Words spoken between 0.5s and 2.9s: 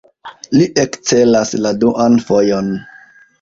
Li ekcelas la duan fojon.